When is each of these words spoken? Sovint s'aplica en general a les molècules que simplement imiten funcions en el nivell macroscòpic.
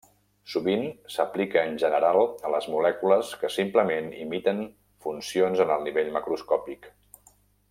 Sovint 0.51 0.85
s'aplica 1.15 1.65
en 1.71 1.75
general 1.83 2.17
a 2.49 2.53
les 2.55 2.69
molècules 2.77 3.35
que 3.43 3.53
simplement 3.59 4.11
imiten 4.25 4.65
funcions 5.07 5.63
en 5.67 5.77
el 5.79 5.89
nivell 5.91 6.15
macroscòpic. 6.21 6.95